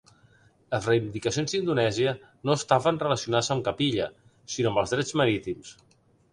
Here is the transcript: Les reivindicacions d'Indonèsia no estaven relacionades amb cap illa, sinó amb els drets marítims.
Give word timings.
Les 0.75 0.87
reivindicacions 0.89 1.53
d'Indonèsia 1.57 2.15
no 2.51 2.57
estaven 2.61 2.99
relacionades 3.05 3.53
amb 3.59 3.69
cap 3.71 3.87
illa, 3.91 4.11
sinó 4.57 4.75
amb 4.75 4.85
els 4.85 4.97
drets 4.99 5.19
marítims. 5.23 5.79